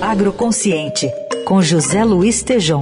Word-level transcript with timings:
Agroconsciente, 0.00 1.10
com 1.44 1.60
José 1.60 2.04
Luiz 2.04 2.40
Tejom. 2.44 2.78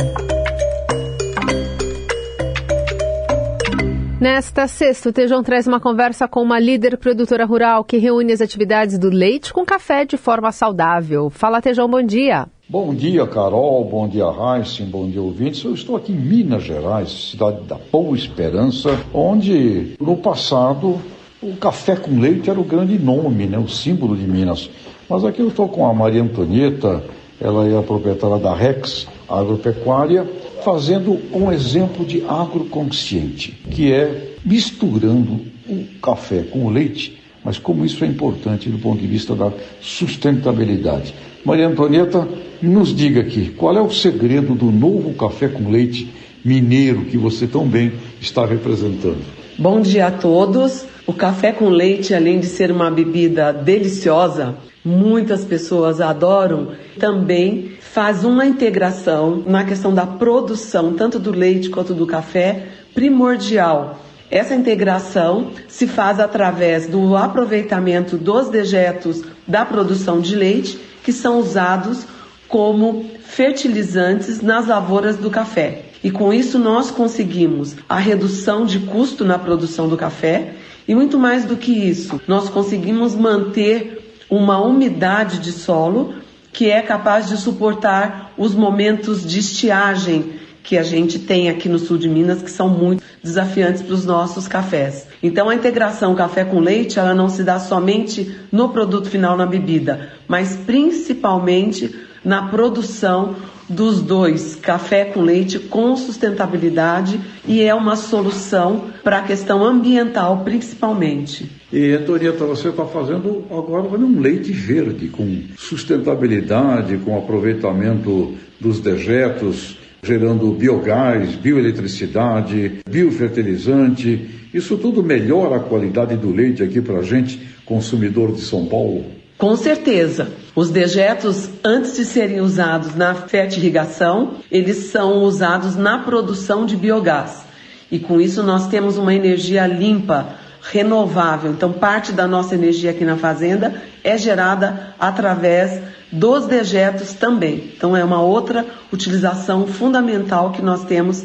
Nesta 4.21 4.69
sexta, 4.69 5.09
o 5.09 5.13
Tejão 5.13 5.43
traz 5.43 5.67
uma 5.67 5.81
conversa 5.81 6.29
com 6.29 6.43
uma 6.43 6.61
líder 6.61 6.99
produtora 6.99 7.47
rural 7.47 7.85
que 7.85 7.97
reúne 7.97 8.35
as 8.35 8.43
atividades 8.43 8.99
do 8.99 9.09
leite 9.09 9.51
com 9.51 9.65
café 9.65 10.05
de 10.05 10.19
forma 10.19 10.53
saudável. 10.53 11.31
Fala, 11.31 11.63
Tejão, 11.63 11.89
bom 11.89 12.03
dia. 12.03 12.49
Bom 12.69 12.95
dia, 12.95 13.27
Carol. 13.27 13.83
Bom 13.87 14.07
dia, 14.07 14.27
Heisen. 14.27 14.87
Bom 14.87 15.09
dia, 15.09 15.23
ouvintes. 15.23 15.65
Eu 15.65 15.73
estou 15.73 15.97
aqui 15.97 16.13
em 16.13 16.17
Minas 16.17 16.65
Gerais, 16.65 17.31
cidade 17.31 17.63
da 17.63 17.79
Boa 17.91 18.15
Esperança, 18.15 18.91
onde 19.15 19.97
no 19.99 20.19
passado 20.19 21.01
o 21.43 21.55
café 21.57 21.97
com 21.97 22.19
leite 22.19 22.49
era 22.49 22.59
o 22.59 22.65
grande 22.65 22.99
nome, 22.99 23.47
né, 23.47 23.59
o 23.59 23.69
símbolo 23.69 24.17
de 24.17 24.27
Minas. 24.27 24.71
Mas 25.09 25.25
aqui 25.25 25.41
eu 25.41 25.49
estou 25.49 25.69
com 25.69 25.87
a 25.87 25.93
Maria 25.93 26.23
Antonieta, 26.23 27.05
ela 27.41 27.69
é 27.69 27.79
a 27.79 27.83
proprietária 27.83 28.39
da 28.39 28.55
Rex 28.55 29.07
Agropecuária, 29.29 30.27
fazendo 30.65 31.21
um 31.33 31.53
exemplo 31.53 32.05
de 32.05 32.25
agroconsciente, 32.25 33.53
que 33.71 33.93
é 33.93 34.33
misturando 34.45 35.41
o 35.69 35.85
café 36.03 36.43
com 36.43 36.65
o 36.65 36.71
leite, 36.71 37.19
mas 37.45 37.59
como 37.59 37.85
isso 37.85 38.05
é 38.05 38.09
importante 38.09 38.69
do 38.69 38.79
ponto 38.79 39.01
de 39.01 39.07
vista 39.07 39.35
da 39.35 39.53
sustentabilidade. 39.81 41.15
Maria 41.45 41.69
Antonieta, 41.69 42.27
nos 42.61 42.95
diga 42.95 43.21
aqui, 43.21 43.51
qual 43.51 43.77
é 43.77 43.81
o 43.81 43.91
segredo 43.91 44.55
do 44.55 44.73
novo 44.73 45.13
café 45.15 45.47
com 45.49 45.71
leite 45.71 46.09
mineiro 46.45 47.05
que 47.05 47.19
você 47.19 47.47
tão 47.47 47.67
bem 47.67 47.93
está 48.21 48.47
representando? 48.47 49.23
Bom 49.59 49.81
dia 49.81 50.09
a 50.09 50.11
todos. 50.11 50.85
O 51.07 51.15
café 51.15 51.51
com 51.51 51.71
leite, 51.71 52.15
além 52.15 52.41
de 52.41 52.47
ser 52.47 52.71
uma 52.71 52.91
bebida 52.91 53.55
deliciosa, 53.55 54.55
muitas 54.85 55.47
pessoas 55.47 55.99
adoram, 55.99 56.73
também 57.01 57.71
faz 57.81 58.23
uma 58.23 58.45
integração 58.45 59.43
na 59.47 59.65
questão 59.65 59.95
da 59.95 60.05
produção, 60.05 60.93
tanto 60.93 61.19
do 61.19 61.31
leite 61.31 61.71
quanto 61.71 61.95
do 61.95 62.07
café, 62.07 62.67
primordial. 62.93 63.99
Essa 64.31 64.55
integração 64.55 65.53
se 65.69 65.87
faz 65.87 66.21
através 66.21 66.87
do 66.87 67.17
aproveitamento 67.17 68.19
dos 68.19 68.51
dejetos 68.51 69.23
da 69.49 69.65
produção 69.65 70.21
de 70.21 70.37
leite, 70.37 70.79
que 71.03 71.15
são 71.15 71.39
usados 71.39 72.07
como 72.47 73.07
fertilizantes 73.25 74.43
nas 74.43 74.67
lavouras 74.67 75.17
do 75.17 75.31
café. 75.31 75.86
E 76.07 76.11
com 76.13 76.33
isso 76.33 76.57
nós 76.57 76.89
conseguimos 76.89 77.75
a 77.89 77.99
redução 77.99 78.65
de 78.65 78.79
custo 78.79 79.25
na 79.25 79.41
produção 79.41 79.89
do 79.89 79.97
café 79.97 80.53
e 80.87 80.95
muito 80.95 81.19
mais 81.19 81.45
do 81.45 81.57
que 81.57 81.73
isso, 81.73 82.21
nós 82.29 82.49
conseguimos 82.49 83.13
manter 83.17 84.15
uma 84.31 84.61
umidade 84.61 85.41
de 85.41 85.51
solo 85.51 86.15
que 86.53 86.71
é 86.71 86.81
capaz 86.81 87.27
de 87.27 87.37
suportar 87.37 88.33
os 88.39 88.55
momentos 88.55 89.27
de 89.27 89.41
estiagem 89.41 90.35
que 90.63 90.79
a 90.79 90.85
gente 90.85 91.19
tem 91.19 91.51
aqui 91.51 91.69
no 91.69 91.77
sul 91.77 91.99
de 91.99 92.09
Minas, 92.09 92.41
que 92.41 92.53
são 92.53 92.69
muito 92.69 93.03
desafiantes 93.21 93.83
para 93.83 93.95
os 93.95 94.07
nossos 94.07 94.47
cafés. 94.47 95.09
Então 95.21 95.49
a 95.49 95.57
integração 95.57 96.15
café 96.15 96.45
com 96.45 96.61
leite, 96.61 97.01
ela 97.01 97.15
não 97.17 97.29
se 97.29 97.43
dá 97.43 97.59
somente 97.59 98.33
no 98.53 98.69
produto 98.69 99.11
final 99.11 99.37
na 99.37 99.45
bebida, 99.45 100.13
mas 100.29 100.55
principalmente 100.55 101.93
na 102.27 102.49
produção 102.49 103.37
dos 103.69 104.03
dois, 104.03 104.57
café 104.57 105.05
com 105.05 105.23
leite 105.23 105.61
com 105.61 105.97
sustentabilidade 105.97 107.21
e 107.47 107.63
é 107.63 107.73
uma 107.73 107.95
solução 107.95 108.87
para 109.05 109.19
a 109.19 109.23
questão 109.23 109.65
ambiental 109.65 110.43
principalmente. 110.45 111.49
E 111.73 111.93
Antonieta, 111.93 112.45
você 112.45 112.69
está 112.69 112.85
fazendo 112.85 113.45
agora 113.49 113.83
um 113.83 114.21
leite 114.21 114.51
verde 114.51 115.07
com 115.07 115.43
sustentabilidade, 115.57 116.97
com 116.99 117.17
aproveitamento 117.17 118.35
dos 118.59 118.81
dejetos, 118.81 119.79
gerando 120.03 120.51
biogás, 120.51 121.37
bioeletricidade, 121.37 122.81
biofertilizante. 122.89 124.49
Isso 124.53 124.77
tudo 124.77 125.03
melhora 125.03 125.57
a 125.57 125.61
qualidade 125.61 126.17
do 126.17 126.33
leite 126.33 126.63
aqui 126.63 126.81
para 126.81 126.99
a 126.99 127.03
gente, 127.03 127.41
consumidor 127.65 128.33
de 128.33 128.41
São 128.41 128.67
Paulo? 128.67 129.05
Com 129.39 129.55
certeza. 129.55 130.33
Os 130.55 130.71
dejetos, 130.71 131.51
antes 131.63 131.95
de 131.95 132.05
serem 132.07 132.41
usados 132.41 132.95
na 132.95 133.15
fertirrigação, 133.15 134.37
eles 134.51 134.91
são 134.91 135.23
usados 135.23 135.77
na 135.77 135.99
produção 135.99 136.65
de 136.65 136.77
biogás. 136.77 137.45
E 137.91 137.99
com 137.99 138.21
isso 138.21 138.43
nós 138.43 138.67
temos 138.67 138.97
uma 138.97 139.15
energia 139.15 139.67
limpa, 139.67 140.29
renovável. 140.63 141.53
Então, 141.53 141.73
parte 141.73 142.13
da 142.13 142.27
nossa 142.27 142.55
energia 142.55 142.91
aqui 142.91 143.05
na 143.05 143.17
fazenda 143.17 143.83
é 144.03 144.17
gerada 144.17 144.95
através 144.99 145.83
dos 146.11 146.47
dejetos 146.47 147.13
também. 147.13 147.73
Então, 147.77 147.95
é 147.95 148.03
uma 148.03 148.23
outra 148.23 148.65
utilização 148.91 149.67
fundamental 149.67 150.51
que 150.51 150.63
nós 150.63 150.85
temos 150.85 151.23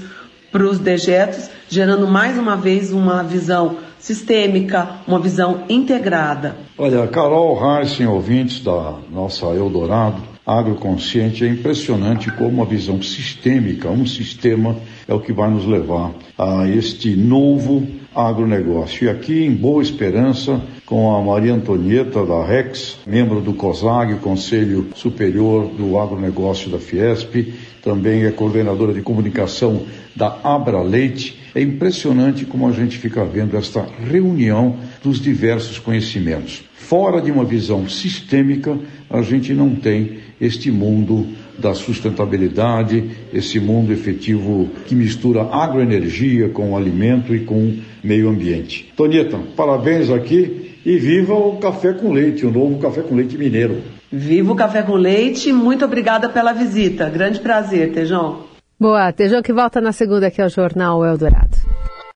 para 0.52 0.64
os 0.64 0.80
dejetos, 0.80 1.50
gerando 1.70 2.06
mais 2.06 2.38
uma 2.38 2.58
vez 2.58 2.92
uma 2.92 3.24
visão 3.24 3.78
sistêmica, 4.02 5.02
uma 5.08 5.20
visão 5.20 5.64
integrada. 5.70 6.58
Olha, 6.78 7.08
Carol 7.08 7.58
Heisen, 7.64 8.08
ouvintes 8.08 8.62
da 8.62 8.96
nossa 9.12 9.46
Eldorado, 9.46 10.22
agroconsciente, 10.46 11.46
é 11.46 11.48
impressionante 11.48 12.32
como 12.32 12.62
a 12.62 12.66
visão 12.66 13.02
sistêmica, 13.02 13.90
um 13.90 14.06
sistema, 14.06 14.76
é 15.08 15.14
o 15.14 15.20
que 15.20 15.32
vai 15.32 15.50
nos 15.50 15.66
levar 15.66 16.12
a 16.38 16.68
este 16.68 17.16
novo 17.16 17.88
agronegócio. 18.14 19.06
E 19.06 19.10
aqui 19.10 19.46
em 19.46 19.54
Boa 19.54 19.84
Esperança, 19.84 20.60
com 20.92 21.16
a 21.16 21.22
Maria 21.22 21.54
Antonieta 21.54 22.26
da 22.26 22.46
Rex, 22.46 22.98
membro 23.08 23.40
do 23.40 23.54
COSAG, 23.54 24.16
Conselho 24.16 24.90
Superior 24.94 25.68
do 25.68 25.98
Agronegócio 25.98 26.70
da 26.70 26.80
Fiesp, 26.80 27.54
também 27.82 28.26
é 28.26 28.32
coordenadora 28.32 28.94
de 28.94 29.02
comunicação 29.02 29.84
da 30.14 30.38
Abra 30.44 30.82
Leite. 30.82 31.40
É 31.56 31.62
impressionante 31.62 32.44
como 32.44 32.68
a 32.68 32.74
gente 32.74 32.98
fica 32.98 33.24
vendo 33.24 33.56
esta 33.56 33.88
reunião 34.06 34.76
dos 35.02 35.22
diversos 35.22 35.80
conhecimentos. 35.80 36.62
Fora 36.74 37.22
de 37.22 37.32
uma 37.32 37.46
visão 37.46 37.88
sistêmica, 37.88 38.78
a 39.10 39.22
gente 39.22 39.54
não 39.54 39.74
tem 39.74 40.20
este 40.42 40.70
mundo 40.70 41.26
da 41.62 41.74
sustentabilidade, 41.74 43.12
esse 43.34 43.60
mundo 43.60 43.94
efetivo 43.94 44.70
que 44.86 44.96
mistura 44.96 45.44
agroenergia 45.44 46.50
com 46.50 46.76
alimento 46.76 47.34
e 47.34 47.46
com 47.46 47.78
meio 48.04 48.30
ambiente. 48.30 48.92
Tonieta, 48.96 49.40
parabéns 49.56 50.10
aqui 50.10 50.72
e 50.86 50.98
viva 50.98 51.34
o 51.34 51.58
café 51.58 51.94
com 51.94 52.12
leite, 52.12 52.46
o 52.46 52.52
novo 52.52 52.80
café 52.80 53.02
com 53.02 53.16
leite 53.16 53.38
mineiro. 53.38 53.82
Viva 54.12 54.52
o 54.52 54.56
café 54.56 54.82
com 54.82 54.96
leite, 54.96 55.54
muito 55.54 55.86
obrigada 55.86 56.28
pela 56.28 56.52
visita. 56.52 57.10
Grande 57.10 57.40
prazer, 57.40 57.94
Tejão. 57.94 58.44
Boa, 58.80 59.14
Tejão 59.14 59.42
que 59.42 59.54
volta 59.54 59.80
na 59.80 59.92
segunda 59.92 60.28
aqui 60.28 60.42
ao 60.42 60.50
Jornal 60.50 61.06
Eldorado. 61.06 61.61